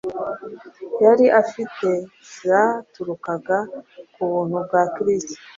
yari 1.03 1.25
afite 1.41 1.89
zaturukaga 2.45 3.57
ku 4.13 4.19
buntu 4.29 4.55
bwa 4.65 4.81
Kristo; 4.95 5.37